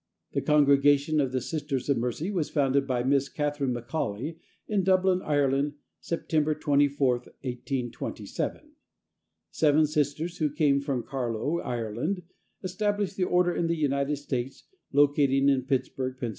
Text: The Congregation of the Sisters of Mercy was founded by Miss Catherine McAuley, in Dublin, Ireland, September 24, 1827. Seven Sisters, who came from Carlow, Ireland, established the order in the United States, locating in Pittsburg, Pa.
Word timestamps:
The 0.31 0.41
Congregation 0.41 1.21
of 1.21 1.31
the 1.31 1.41
Sisters 1.41 1.87
of 1.87 1.95
Mercy 1.95 2.31
was 2.31 2.49
founded 2.49 2.87
by 2.87 3.03
Miss 3.03 3.29
Catherine 3.29 3.71
McAuley, 3.75 4.39
in 4.67 4.83
Dublin, 4.83 5.21
Ireland, 5.23 5.73
September 5.99 6.55
24, 6.55 7.09
1827. 7.17 8.71
Seven 9.51 9.85
Sisters, 9.85 10.37
who 10.39 10.49
came 10.49 10.81
from 10.81 11.03
Carlow, 11.03 11.59
Ireland, 11.59 12.23
established 12.63 13.15
the 13.15 13.25
order 13.25 13.53
in 13.53 13.67
the 13.67 13.77
United 13.77 14.15
States, 14.17 14.63
locating 14.91 15.47
in 15.49 15.65
Pittsburg, 15.67 16.17
Pa. 16.19 16.29